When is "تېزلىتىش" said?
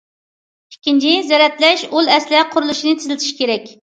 3.03-3.31